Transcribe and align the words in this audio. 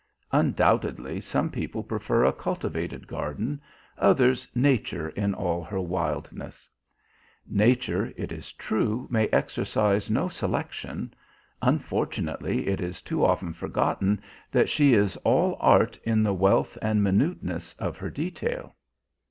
Undoubtedly, 0.31 1.21
some 1.21 1.51
people 1.51 1.83
prefer 1.83 2.25
a 2.25 2.33
cultivated 2.33 3.05
garden, 3.05 3.61
others 3.99 4.47
nature 4.55 5.09
in 5.09 5.35
all 5.35 5.63
her 5.63 5.79
wildness. 5.79 6.67
Nature, 7.45 8.11
it 8.17 8.31
is 8.31 8.51
true, 8.51 9.07
may 9.11 9.27
exercise 9.27 10.09
no 10.09 10.27
selection; 10.27 11.13
unfortunately 11.61 12.67
it 12.67 12.81
is 12.81 12.99
too 12.99 13.23
often 13.23 13.53
forgotten 13.53 14.19
that 14.51 14.69
she 14.69 14.95
is 14.95 15.17
all 15.17 15.55
art 15.59 15.99
in 16.03 16.23
the 16.23 16.33
wealth 16.33 16.79
and 16.81 17.03
minuteness 17.03 17.75
of 17.75 17.95
her 17.97 18.09
detail. 18.09 18.73